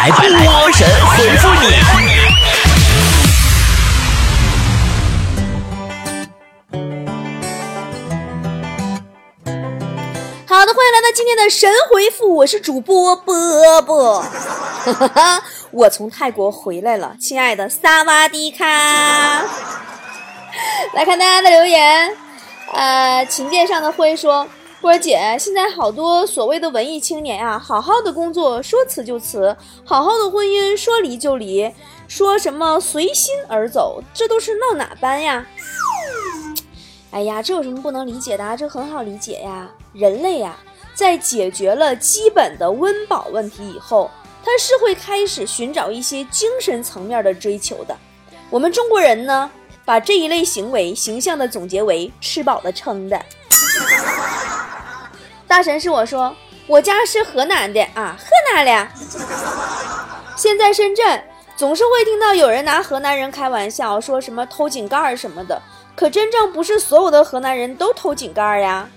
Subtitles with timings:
[0.00, 1.66] 来，波神回复你。
[10.46, 14.24] 好的，欢迎来到今天的神回复，我是主播波波。
[15.70, 18.64] 我从泰国回来了，亲爱的萨瓦迪卡。
[20.94, 22.16] 来看大家的留言，
[22.72, 24.48] 呃，琴键上的灰说。
[24.80, 29.54] 波儿姐，现在好多所谓的文艺青年呀，好好的工作说辞就辞，
[29.84, 31.70] 好好的婚姻说离就离，
[32.08, 35.46] 说什么随心而走，这都是闹哪般呀？
[37.10, 38.56] 哎呀，这有什么不能理解的？
[38.56, 39.70] 这很好理解呀。
[39.92, 40.56] 人类呀，
[40.94, 44.10] 在解决了基本的温饱问题以后，
[44.42, 47.94] 他是会开始寻找一些精神层面的追求的。
[48.48, 49.50] 我们中国人呢，
[49.84, 53.22] 把这一类行为形象的总结为吃饱了撑的。
[55.50, 56.32] 大神是我说，
[56.68, 58.88] 我家是河南的啊，河南的。
[60.36, 61.24] 现在深圳
[61.56, 65.60] 总是会听到有人拿河南人开玩笑，说什么偷井盖什么的。
[65.96, 68.88] 可真正不是所有的河南人都偷井盖呀。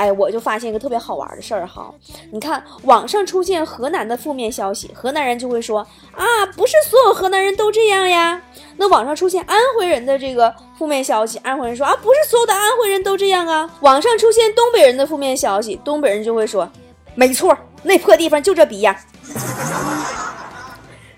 [0.00, 1.92] 哎，我就发现一个特别好玩的事儿哈，
[2.32, 6.24] 你看网上出现河南的负面消息，河南人就会说啊，
[6.56, 8.40] 不是所有河南人都这样呀。
[8.78, 13.70] 那网上出现安徽人的这个负面消息，安徽人说啊，不是所有的安徽人都这样啊。
[13.82, 16.66] 网上出现东北人的负面消息，东北人就会说，
[17.14, 18.96] 没错，那破地方就这逼样。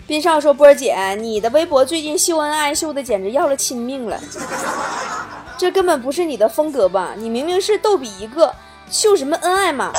[0.08, 4.18] 斌少说，波儿姐，你的微博最近秀恩爱秀的简直要了亲命了，
[5.56, 7.14] 这根本不是你的风格吧？
[7.16, 8.52] 你明明是逗比一个，
[8.92, 9.90] 秀什么恩爱嘛？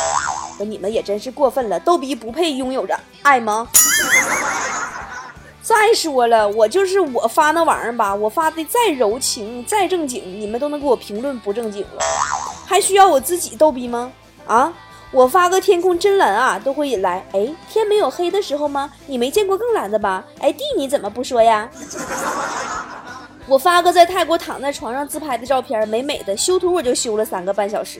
[0.59, 3.67] 你们也真是过分了，逗比不配拥有着爱吗？
[5.63, 12.03] 再说了，我就是我发那玩意儿吧，我发的再柔情再正经，你们都能给我评论不正经了，
[12.67, 14.11] 还需要我自己逗逼吗？
[14.45, 14.71] 啊，
[15.11, 18.91] 我发个天空真蓝啊，都会引来哎天没有黑的时候吗？
[19.07, 20.23] 你没见过更蓝的吧？
[20.39, 21.67] 哎地你怎么不说呀？
[23.45, 27.99] 我发个在泰国躺在床上自拍的照片，美美的，修图我就修了三个半小时，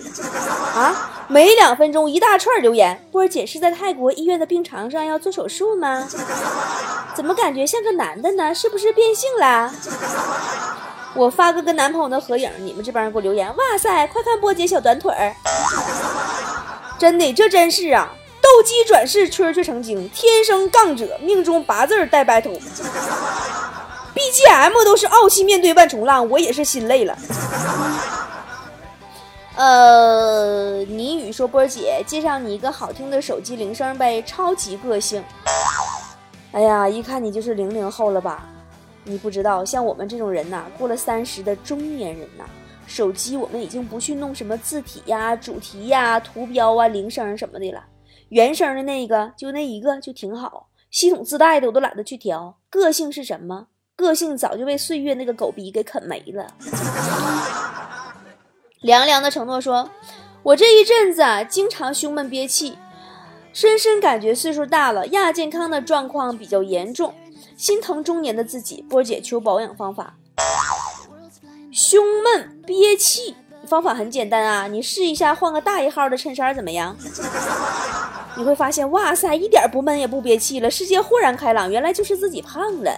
[0.74, 3.04] 啊，每两分钟一大串留言。
[3.12, 6.08] 波儿姐是在泰国医院的病床上要做手术吗？
[7.14, 8.56] 怎么感觉像个男的呢？
[8.56, 9.72] 是不是变性了？
[11.14, 15.36] 我发个跟男朋友的合影，你们这帮人给我留言，哇塞，快看波姐小短腿儿，
[16.98, 18.10] 真的，这真是啊，
[18.42, 22.50] 斗鸡转世，蛐蛐成精，天生杠者，命中八字带白头。
[24.24, 27.18] BGM 都是傲气面对万重浪，我也是心累了。
[29.58, 35.22] 呃，倪雨说：“波姐，介绍你一个好听的手机铃声呗，超级个性。”
[36.54, 38.48] 哎呀，一看你就是零零后了吧？
[39.04, 42.46] 你不知道，像我们这种人呐，过了三十的中年人呐，
[42.88, 47.84] 手机我们已经不去弄什么字体呀、主题呀、图标啊、铃声什么的了，
[48.30, 52.58] 原声的那个就那一个就挺好，系统自带的我都懒得去调。
[52.70, 53.68] 个性是什么？
[54.04, 56.46] 个性早就被岁月那个狗逼给啃没了。
[58.82, 59.90] 凉凉的承诺说
[60.44, 62.78] ：“我这一阵子啊，经常胸闷憋气，
[63.54, 67.16] 深深感觉岁数大了，亚健康的状况比较严重，
[67.58, 68.86] 心疼中年的自己。
[68.90, 70.16] 波姐求保养方法。
[71.72, 76.96] 胸闷憋气方法很简单啊，你试一下换个大一号的衬衫怎么样？
[78.36, 82.92] 你会发现，哇塞，一点不闷也不憋气了，世界豁然开朗，原来就是自己胖了。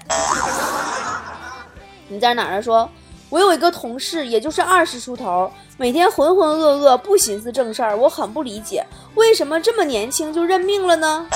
[2.08, 2.62] 你在哪儿啊？
[2.62, 2.90] 说，
[3.30, 8.86] 我有一个同事，也就是二十出头，每天浑浑噩噩，不寻思正事儿，我很不理解，
[9.16, 11.28] 为什么这么年轻就认命了呢？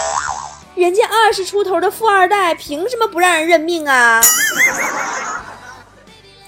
[0.75, 4.22] 人家二十出头的富二代，凭什么不让人认命啊？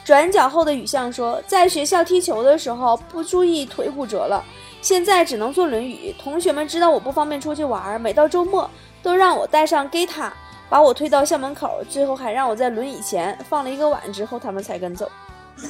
[0.06, 4.44] 转角后的雨巷说，在学校踢球的时候不注意腿骨折了。
[4.82, 8.70] 现在只能坐轮椅，同学们知道我不方便出去玩，每到周末
[9.04, 10.34] 都让我带上给他，
[10.72, 15.12] 把我推到校门口，最后还让我在轮椅前放了一个碗，之后他们才跟走。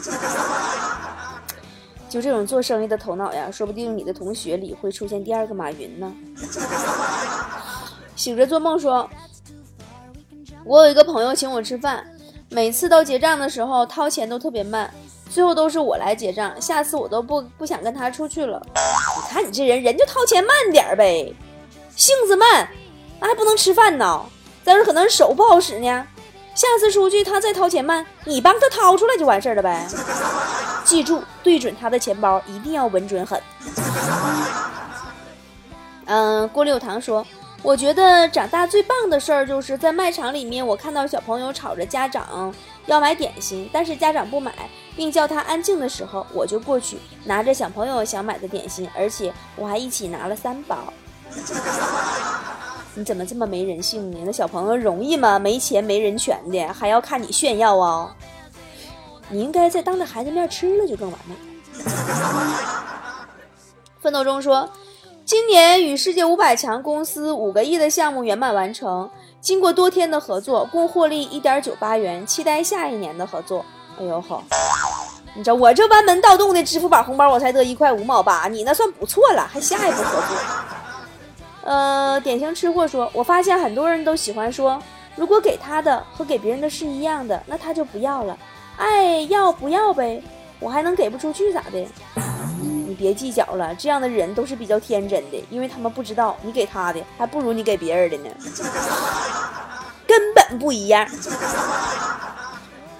[2.07, 6.13] 就这种做生意的头脑呀，说不定你的同学里会出现第二个马云呢。
[8.15, 9.09] 醒着做梦说，
[10.63, 12.05] 我有一个朋友请我吃饭，
[12.49, 14.93] 每次到结账的时候掏钱都特别慢。
[15.31, 18.61] 最后都是我来结账，下次我都不不想跟他出去了。
[18.67, 21.33] 你看你这人，人就掏钱慢点呗，
[21.95, 22.69] 性子慢，
[23.19, 24.23] 那还不能吃饭呢。
[24.63, 26.07] 再说可能手不好使呢，
[26.53, 29.87] 下次出去他再掏钱慢，你帮他掏出来就完事儿了呗。
[30.83, 33.41] 记住，对准他的钱包，一定要稳准狠。
[36.05, 37.25] 嗯，郭六堂说，
[37.61, 42.53] 我觉得长大最棒的事儿就是在卖场里面，我看到小朋友吵着家长
[42.85, 44.53] 要买点心，但是家长不买。
[44.93, 50.91] 并叫他安静的时候，我就过去拿着小朋友想买的点心，而且我还一起拿了三包。
[52.93, 54.17] 你怎么这么没人性呢？
[54.25, 55.39] 那小朋友容易吗？
[55.39, 58.13] 没钱没人权的，还要看你炫耀啊！
[59.29, 61.39] 你应该在当着孩子面吃了就更完美了。
[64.01, 64.69] 奋斗中说，
[65.23, 69.09] 今年与世界五百强公司五个亿的项目圆满完成，
[69.39, 73.63] 经过多天的合作，共获利一点九八元，期待下一年的合作。
[73.97, 74.43] 哎呦好，
[75.33, 80.35] 你知道我这弯门盗洞的支付宝红包，我才得一块五毛八，你那算不错了，还下一步合作。
[81.63, 84.81] 呃，典型吃货说，我发现很多人都喜欢说，
[85.15, 88.37] 如果给他的和给别人的是一样的，那他就不要了。
[88.77, 90.21] 爱要不要呗？
[90.59, 91.85] 我还能给不出去咋的？
[92.87, 98.29] 你别计较了，这样的人都是比较天真的，因为他们不知道你给他的还不如你给别人的呢，
[100.07, 101.07] 根本不一样。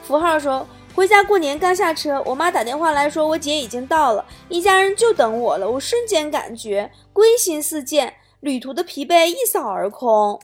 [0.04, 0.66] 符号说，
[0.96, 5.70] 回家过年刚下车，我妈打电话来说我姐已经到了，一家人就等我了。
[5.70, 10.40] 我瞬间感觉归心似箭，旅途的疲惫一扫而空。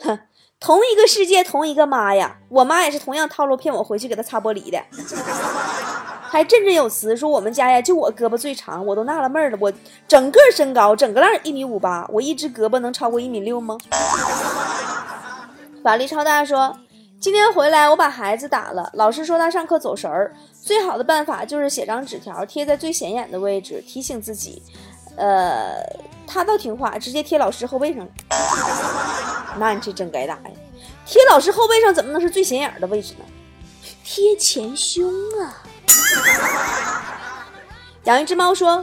[0.00, 0.18] 哼。
[0.60, 2.36] 同一个世界，同一个妈呀！
[2.48, 4.80] 我妈也是同样套路骗我回去给她擦玻璃的，
[6.22, 9.72] 还振振有词说我们家呀就我胳膊最长，我都纳了闷了，我
[10.06, 13.76] 整个身高整个浪一米五八，我一只胳膊能超过一米六吗？
[15.82, 16.78] 法力超大说，
[17.20, 20.32] 今天回来我把孩子打了，老师说他上课走神儿，
[20.62, 24.62] 最好的办法就是写张纸条贴在最显眼的位置提醒自己，
[25.16, 25.76] 呃。
[26.24, 28.08] 他倒听话，直接贴老师后背上。
[29.58, 30.50] 那你这真该打呀！
[31.04, 33.24] 贴老师后背上怎么能是最显眼的位置呢？
[34.02, 35.12] 贴前胸
[35.42, 35.62] 啊！
[38.04, 38.82] 养一只猫说，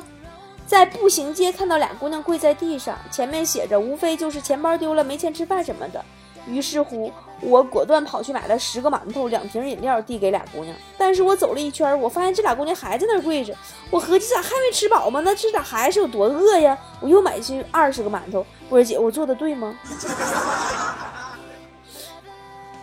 [0.67, 6.05] 在步行街看到俩姑娘跪在地上，前面写着无非就是钱包丢了、没钱吃饭什么的。
[6.45, 7.11] 于是乎。
[7.41, 10.75] 我果断跑去买了十个馒头、两瓶饮料，递给俩姑娘。
[10.97, 13.55] 但是我走了一圈，我发现这俩姑娘还在那儿跪着。
[13.89, 15.21] 我合计咋还没吃饱吗？
[15.23, 16.77] 那这咋还是有多饿呀？
[16.99, 18.45] 我又买去二十个馒头。
[18.69, 19.75] 我说姐，我做的对吗？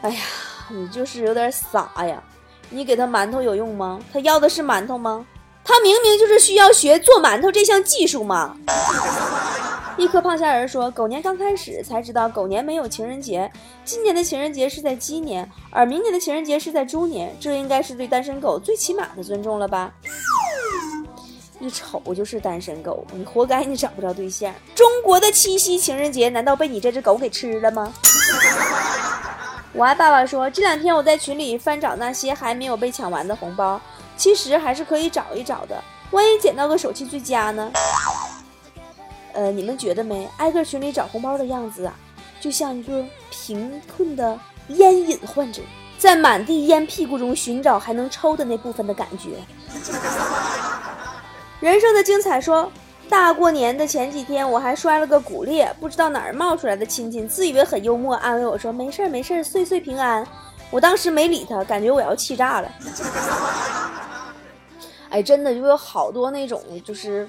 [0.02, 0.20] 哎呀，
[0.68, 2.22] 你就是有点傻呀！
[2.70, 4.00] 你给他馒头有用吗？
[4.12, 5.24] 他要的是馒头吗？
[5.64, 8.56] 他明明就是需要学做馒头这项技术嘛。
[9.98, 13.50] 一颗胖虾仁说：“狗年刚开始才知道，狗年没有情人节。
[13.82, 17.34] 今年的情人节是在鸡年，而明年的情人节是在猪年。
[17.40, 19.90] 这应该是对单身狗最起码的尊重了吧？
[21.60, 24.52] 一瞅就是单身狗，你活该你找不着对象。
[24.74, 27.90] 中国的七夕情人节难道被你这只狗给吃了吗？”
[29.72, 33.80] 我爱爸爸说：“这两天我在群里翻找那些还没有被抢完的红包，
[34.14, 37.72] 其实还是可以找一找的，万一捡到个手气最佳呢？”
[39.36, 40.26] 呃，你们觉得没？
[40.38, 41.94] 挨个群里找红包的样子啊，
[42.40, 44.38] 就像一个贫困的
[44.68, 45.60] 烟瘾患者，
[45.98, 49.32] 在满地烟屁股中寻找还能抽的那部分的感觉。
[51.60, 52.72] 人生的精彩说，
[53.10, 60.26] 大过年的前几天我还摔了个骨裂，不知道哪儿冒出来的亲戚，自以为很幽默，安慰我说没事儿没事儿，岁岁平安。
[60.70, 62.72] 我当时没理他，感觉我要气炸了。
[65.10, 67.28] 哎，真的就有好多那种就是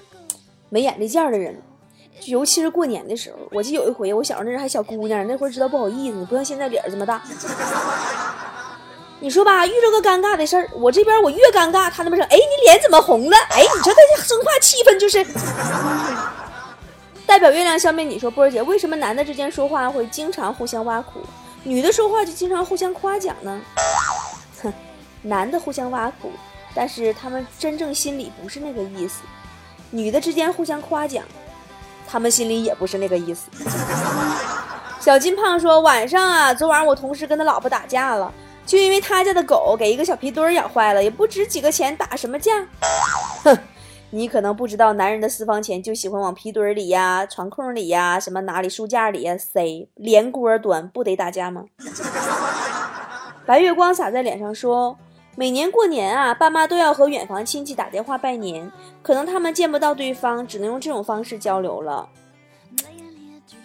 [0.70, 1.62] 没眼力见儿的人。
[2.26, 7.22] 尤其是过年的时候，我记得有一回，我小时候那阵还小姑娘，那会儿知道不好意思，不像现在脸这么大。
[9.20, 15.26] 你说吧，遇着个尴尬的事儿，我这边我越尴尬，他那边说：“哎，你脸怎么红了？”哎，你说他这生化气氛就是。
[17.26, 21.20] 代表月亮消灭你说波儿姐，为什么男的之间说话会经常互相挖苦，
[21.64, 23.60] 女的说话就经常互相夸奖呢？
[24.62, 24.72] 哼，
[25.24, 26.32] 男的互相挖苦，
[26.74, 29.22] 但是他们真正心里不是那个意思。
[29.90, 31.24] 女的之间互相夸奖。
[32.08, 33.50] 他们心里也不是那个意思。
[35.00, 38.34] 小金胖说：“晚上啊，昨晚我同事跟他老婆打架了，
[38.66, 42.66] 就因为他家的狗给一个小皮墩儿咬坏了，也不值几个钱，打什么架？”
[43.44, 43.58] 哼，
[44.10, 51.64] 你可能不知道，男人的私房钱就喜欢往皮墩儿里呀、床空里呀、什么哪里书架里呀塞，连锅端，不得打架吗？
[53.46, 54.98] 白月光洒在脸上说。
[55.40, 58.72] 每年过年啊，爸妈都要和远房亲戚打电话拜年，
[59.04, 62.10] 可能他们见不到对方，只能用这种方式交流了。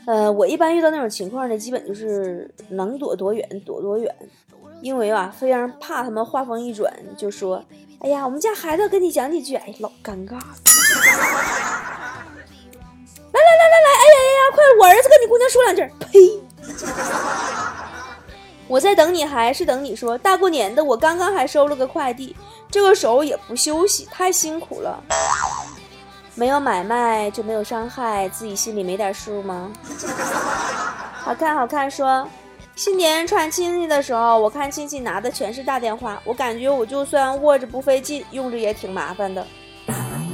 [0.05, 4.14] 呃，我一般遇到那种情况呢，基本就是能躲多远躲多远，
[4.83, 7.64] 因为啊，非常怕他们话锋一转就说
[8.05, 10.35] ：“哎呀，我们家孩子跟你讲几句。”哎，老尴尬。
[13.33, 15.81] 来来来来来，哎呀呀呀，快，我儿子跟你姑娘说两句。
[16.00, 16.38] 呸。
[18.73, 22.35] 我在等你，还是等你说大过年的，我刚刚还收了个快递，
[22.71, 24.99] 这个手也不休息，太辛苦了。
[26.35, 29.71] 没有买卖就没有伤害，自己心里没点数吗？
[31.12, 32.26] 好看好看，说
[32.75, 39.47] 新年串亲戚的时候，我看亲戚拿的全是大电话，我感觉我就算握着不费劲，用着也挺麻烦的。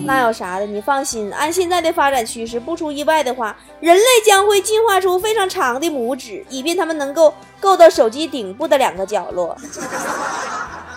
[0.08, 0.64] 那有啥的？
[0.64, 9.54] 你放心，按现在的发展趋势，不出意外的话，人类将会进化出非常长的拇指，以便他们能够够到手机顶部的两个角落。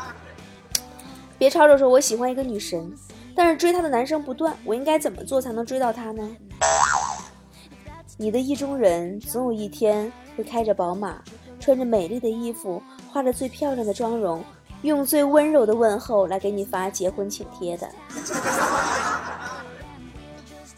[1.38, 2.89] 别吵着说我喜欢一个女神，
[3.36, 6.30] 但是追她的男生不断，我应该怎么做才能追到她呢？
[8.15, 11.22] 你的意中人总有一天会开着宝马，
[11.60, 14.41] 穿着美丽的衣服，化着最漂亮的妆容。
[14.81, 17.88] 用最温柔的问候来给你发结婚请帖的。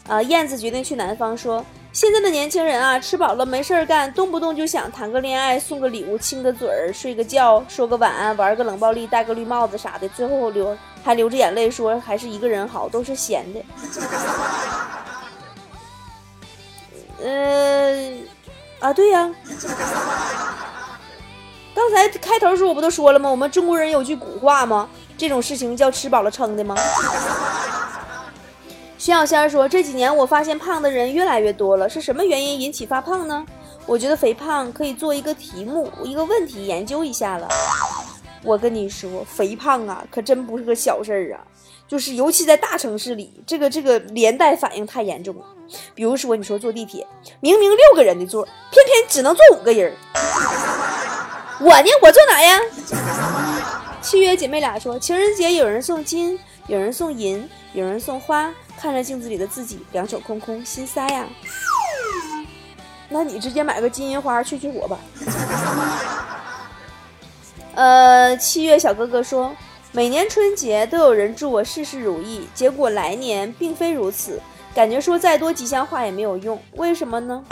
[0.06, 13.62] 啊，燕子决定去南方，说现在的年轻人啊，吃饱了没事儿干，动不动就想谈个恋爱，送个礼物，亲个嘴儿，睡个觉，说个晚安，玩个冷暴力，戴个绿帽子啥的，最后流还流着眼泪说还是一个人好，都是闲的。
[17.22, 18.12] 呃，
[18.80, 19.30] 啊，对呀。
[21.84, 23.30] 刚才开头时候我不都说了吗？
[23.30, 24.88] 我们中国人有句古话吗？
[25.18, 26.74] 这种事情叫吃饱了撑的吗？
[28.96, 33.44] 徐小仙说：“这几年我发现胖的人越来越多了，是什么原因引起发胖呢？
[33.84, 37.46] 我觉得肥胖可以做一个题目，一个问题研究一下了。
[38.42, 41.44] 我跟你说，肥胖啊，可真不是个小事儿啊，
[41.86, 45.44] 就是尤其在大城市里，这个这个连带反应太严重了。
[45.94, 47.06] 比如说，你说坐地铁，
[47.40, 49.94] 明明六个人的座，偏偏只能坐五个人。”
[51.60, 51.88] 我呢？
[52.02, 52.60] 我坐哪呀？
[54.02, 58.52] 七月姐妹俩说，情人节有人送金，有人送银，有人送花。
[58.76, 61.26] 看着镜子里的自己，两手空空，心塞呀。
[63.08, 64.98] 那你直接买个金银花去去火吧。
[67.76, 69.54] 呃，七月小哥哥说，
[69.92, 74.42] 每年春节都有人祝我事事如意，结果来年并非如此，
[74.74, 77.44] 感觉说再多吉祥话也没有用，为什么呢？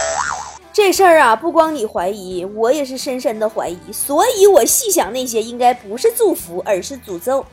[0.73, 3.79] 这事儿啊，不光你怀疑，我也是深深的怀疑。
[3.93, 7.45] 所以我细想，那些应该不是祝福，而是诅咒。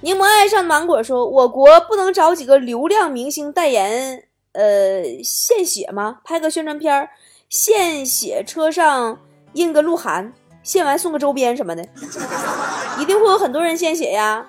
[0.00, 6.20] 柠檬爱上芒果说：“我国不能找几个流量明星代言，呃，献血吗？
[6.24, 7.10] 拍个宣传片，
[7.50, 9.18] 献血车上
[9.52, 11.86] 印个鹿晗，献完送个周边什么的，
[12.98, 14.46] 一定会有很多人献血呀。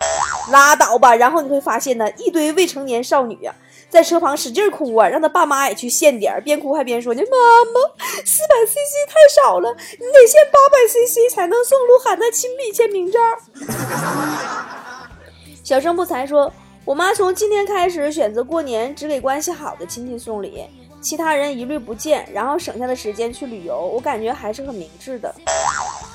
[0.52, 3.54] 拉倒吧，然后你会发现呢，一堆未成年少女呀。”
[3.92, 13.20] 在车旁使劲哭啊，让他爸妈也去献点儿，边哭还边说：“你妈妈，四百 CC 太少了，你得献八百 CC 才能送鹿晗的亲笔签名照。
[15.62, 16.52] ”小生不才说
[16.86, 20.66] ：“我妈从今天开始选择过年只给关系好的亲戚送礼，
[21.02, 23.78] 其他人一律不见，然后省下的时间去旅游。
[23.78, 25.36] 我感觉还是很明智的。”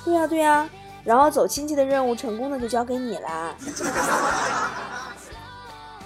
[0.02, 0.66] 对呀对呀，
[1.04, 3.54] 然后走亲戚的任务成功的就交给你了。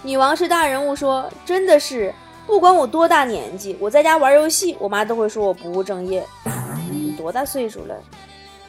[0.02, 2.12] 女王是大人物，说真的是，
[2.46, 6.26] 不管我多大年纪，我在家玩游戏，我妈都会说我不务正业。
[6.90, 7.94] 你多大岁数了？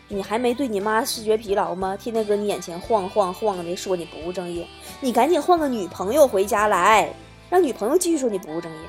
[0.09, 1.97] 你还没对你妈视觉疲劳吗？
[1.97, 4.67] 天天搁你眼前晃晃晃的，说你不务正业。
[4.99, 7.09] 你赶紧换个女朋友回家来，
[7.49, 8.79] 让女朋友继续说你不务正业。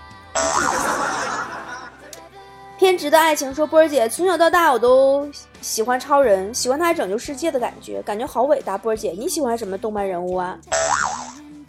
[2.77, 5.29] 偏执的爱情说波儿姐从小到大我都
[5.61, 8.77] 喜欢超人，喜欢他拯救世界的感觉，感觉好伟大。
[8.77, 10.59] 波儿姐你喜欢什么动漫人物啊？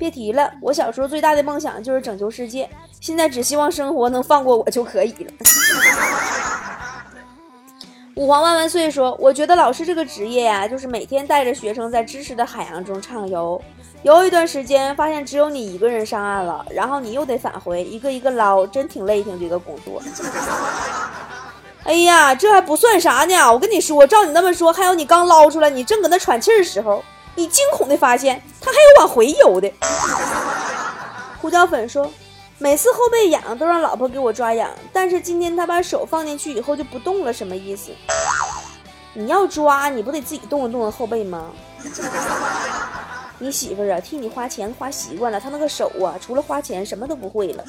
[0.04, 2.70] 别提了，我小时候最大的梦想就是拯救世界，
[3.00, 5.32] 现在只希望生活能放过我就可以了。
[8.16, 13.62] 五皇万万岁说：“我觉得老师这个职业呀，就是每天带着学生在知识的海洋中畅游，
[14.02, 20.02] 游一段时间，发现只有你一个人上岸了，然后你又得返回，一个一个捞，真挺累挺的一个工作。
[21.86, 27.02] 哎呀，这还不算啥呢，我跟你说，照你那么说，还有你刚捞出来，你正搁那喘气儿时候。”
[27.36, 29.72] 你惊恐地发现，他还有往回游的。
[31.42, 32.10] 胡椒粉说
[32.60, 37.92] ：“每次后背痒都让老婆给我抓痒，但是今天他把手放进去以后就不动了，什么意思？
[39.14, 41.48] 你要抓，你不得自己动一动后背吗？
[43.40, 47.64] 你媳妇儿啊，替你花钱花习惯了，她那个手啊，除了花钱什么都不会了。”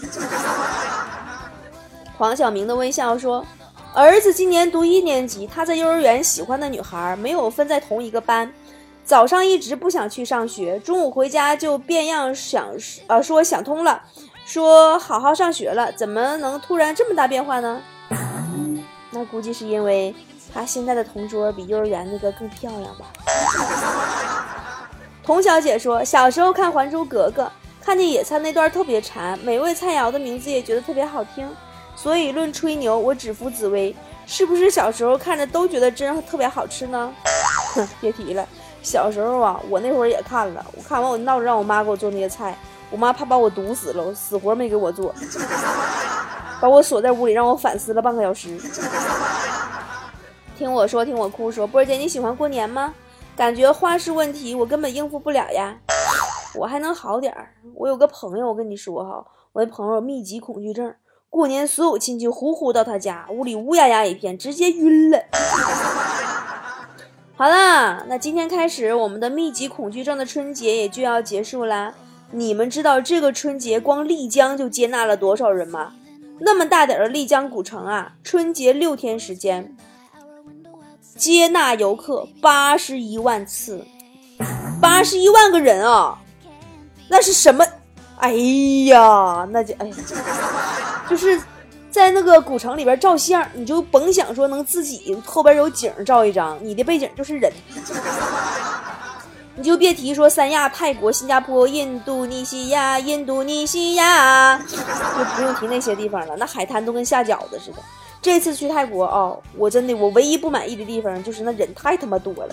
[2.16, 3.44] 黄晓明的微笑说
[3.92, 8.52] ：“儿子今年读一年级，他在幼儿园喜欢的女孩没有分在同一个班。”
[9.04, 12.70] 早上一直不想去上学，中午回家就变样想，
[13.06, 14.02] 呃，说想通了，
[14.46, 17.82] 说好好上学了，怎么能突然这么大变化呢？
[19.10, 20.14] 那估计是因为
[20.52, 23.04] 他现在的同桌比幼儿园那个更漂亮吧。
[25.22, 27.42] 童小姐说，小时候看《还珠格格》，
[27.84, 31.46] 看见野餐那段特别馋，每位菜肴的名字也觉得特别好听，
[31.94, 33.94] 所以论吹牛，我只服紫薇。
[34.26, 37.12] 是不是小时候看着都觉得真特别好吃呢？
[37.74, 38.48] 哼，别提了。
[38.84, 42.56] 小时候啊，我那会儿也看了，我看完我闹着让我妈给我做那些菜，
[42.90, 45.12] 我妈怕把我毒死了，死活没给我做，
[46.60, 48.60] 把我锁在屋里让我反思了半个小时。
[50.56, 52.94] 听我说，听我哭说，波儿姐你喜欢过年吗？
[53.34, 55.76] 感觉花式问题我根本应付不了呀。
[56.54, 57.48] 我还能好点儿。
[57.74, 60.94] 我有个朋友，我跟你说哈，我那朋友密集恐惧症，
[61.28, 65.24] 过年所有亲戚呼呼到他家，屋里乌压压一片，直接晕了。
[67.36, 71.92] 好了，那今天开始，我们的密集恐惧症的春节也就要结束啦。
[72.30, 75.94] 你们知道这个春节光丽江就接纳了多少人吗？
[76.38, 79.76] 那么大点的丽江古城啊，春节六天时间，
[81.16, 83.84] 接纳游客八十一万次，
[84.80, 86.16] 八十一万个人啊，
[87.08, 87.66] 那是什么？
[88.18, 88.32] 哎
[88.86, 89.96] 呀，那就哎呀，
[91.10, 91.40] 就是
[91.94, 97.52] 在那个古城里边照相，你就甭想说能自己后边有景照一张，你的背景就是人。
[99.54, 104.76] 你就别提说三亚、泰国、新加坡、印度尼西亚、印度尼西亚，就
[105.36, 107.76] 不用提那些地方了，那海滩都跟下饺子似的。
[108.20, 112.48] 这次去泰国啊，我真的我唯一不满意的地方就是那人太他妈多了，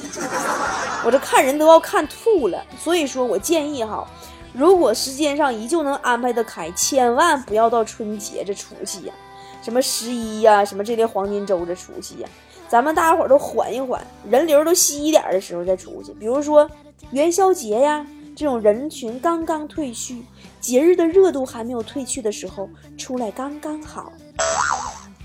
[1.03, 2.63] 我这看人都要看吐了。
[2.79, 4.07] 所以说我建议哈，
[4.53, 9.13] 如果时间上依旧能安排得开，千万不要到春节这除夕呀，
[9.62, 12.30] 什么十一呀，什么这类黄金周的出去呀，
[12.68, 16.70] 咱们大家伙都缓一缓，人流都稀一点的时候再出去，比如说。
[17.10, 18.06] 元宵节呀，
[18.38, 20.24] 这种人群刚刚退去，
[20.62, 24.13] 节日的热度还没有退去的时候，出来刚刚好。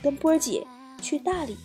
[0.02, 0.66] 跟波儿姐
[1.00, 1.57] 去大理，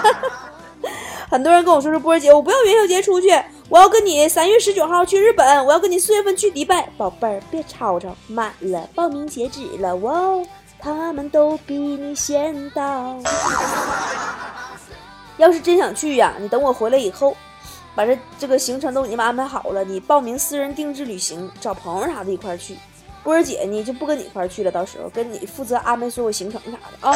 [1.30, 3.28] 很多人跟我说说波儿姐，我不要元宵节出去，
[3.70, 6.86] 我要跟你三月十九号去日本，我要跟你四月份去迪拜。
[6.98, 10.38] 宝贝儿，别吵吵，满了，报名截止了哇，
[10.78, 13.18] 他们都比你先到。
[15.36, 17.36] 要是真想去呀，你等我回来以后。
[17.94, 22.78] 把这这个行程都给你们安排好了，你报名私人定制旅行，找朋友啥的一块去。
[23.24, 27.12] 波儿姐呢就不跟你一块去了，到时候跟你负责安排所有行程啥的啊。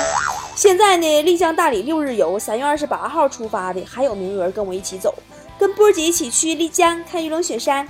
[0.56, 5.14] 现在呢，丽江大理六日游，三月二十八号出发的还有名额，跟我一起走，
[5.56, 7.86] 跟波儿姐一起去丽江看玉龙雪山，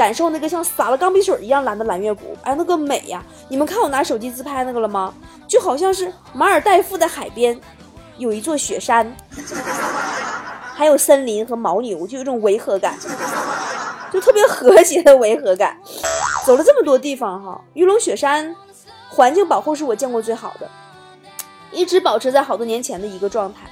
[0.00, 3.22] 感受那个像撒了钢笔水一样蓝的蓝月谷，哎，那个美呀！
[3.50, 5.12] 你们看我拿手机自拍那个了吗？
[5.46, 7.60] 就好像是马尔代夫的海边
[8.16, 9.14] 有一座雪山。
[10.74, 12.98] 还有森林和牦牛，就有种违和感，
[14.10, 15.76] 就特别和谐的违和感。
[16.46, 18.56] 走了这么多地方哈，玉龙雪山
[19.10, 20.66] 环境保护是我见过最好的，
[21.70, 23.70] 一直保持在好多年前的一个状态。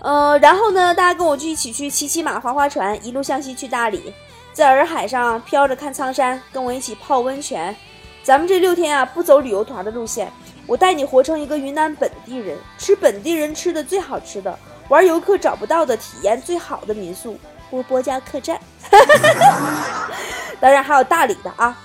[0.00, 4.14] 呃，然后呢，大家跟我就一起去骑骑马、划划船，一路向西去大理，
[4.52, 7.74] 在洱海上飘着看苍山，跟我一起泡温泉。
[8.22, 10.30] 咱们这六天啊，不走旅游团的路线，
[10.66, 14.56] 我带你活成一个云南本地人，吃本地人吃的最好吃的。
[14.88, 17.38] 玩游客找不到的体验最好的民宿
[17.70, 18.60] 波波家客栈，
[20.60, 21.76] 当然还有大理的啊！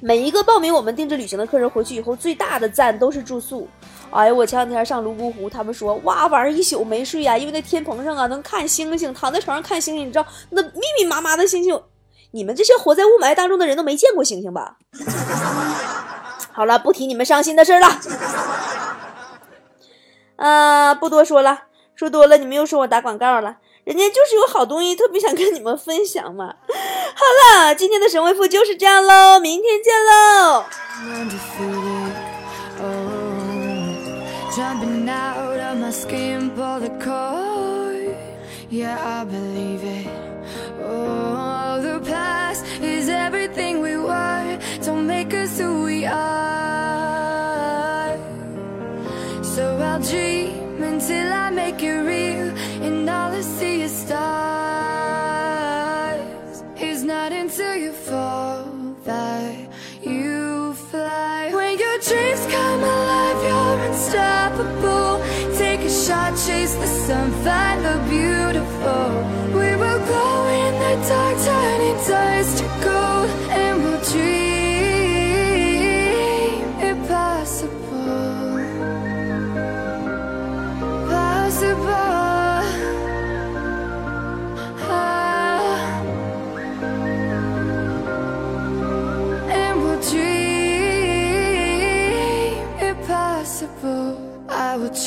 [0.00, 3.68] 每一个报名我们定制旅行的客人回去以后最大的赞都是住宿。
[4.10, 11.80] 哎呀，我前两天上泸沽湖，他们说哇，晚上一宿没睡呀，因为那天棚上啊能看星星，躺在床上看星星，你知道那密密麻麻的星星，
[12.32, 14.78] 你们这些活在雾霾当中的人都没见过星星吧？
[16.52, 18.00] 好了，不提你们伤心的事了。
[20.36, 21.64] 啊， 不多说了。
[21.94, 23.58] 说多了，你们又说我打广告了。
[23.84, 26.54] 人家就是有好东西，特别想跟你们分享嘛。
[26.66, 30.64] 好了，今天的神回复就是这样喽，明天见喽。
[51.00, 51.39] until I
[54.10, 55.50] stars
[56.76, 58.64] It's not until you fall
[59.04, 59.54] that.
[60.02, 61.50] You fly.
[61.58, 65.12] When your dreams come alive, you're unstoppable.
[65.62, 69.06] Take a shot, chase the sun, find the beautiful.
[69.58, 70.26] We will go
[70.62, 71.89] in the dark, turning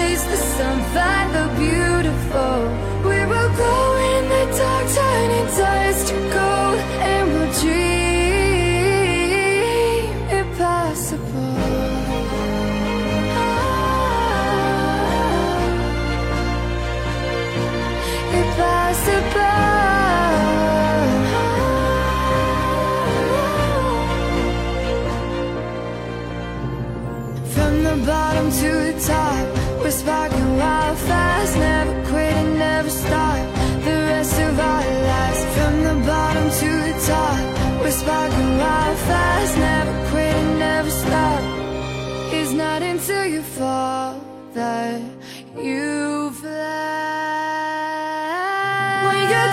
[0.00, 2.79] chased the sun, find the beautiful.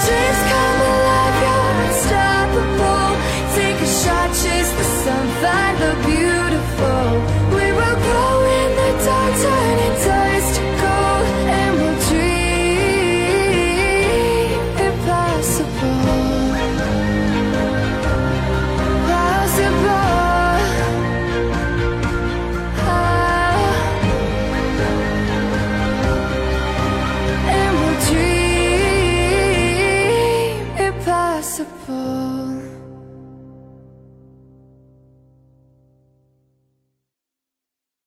[0.05, 0.26] children